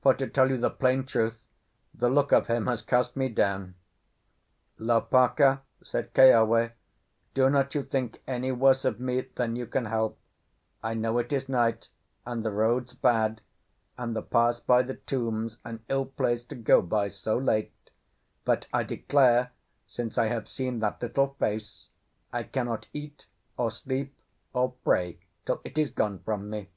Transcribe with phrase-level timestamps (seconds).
[0.00, 1.40] For to tell you the plain truth,
[1.92, 3.74] the look of him has cast me down."
[4.78, 6.70] "Lopaka," said Keawe,
[7.34, 10.20] "do not you think any worse of me than you can help;
[10.84, 11.88] I know it is night,
[12.24, 13.40] and the roads bad,
[13.98, 17.74] and the pass by the tombs an ill place to go by so late,
[18.44, 19.50] but I declare
[19.88, 21.88] since I have seen that little face,
[22.32, 23.26] I cannot eat
[23.56, 24.14] or sleep
[24.52, 26.68] or pray till it is gone from me.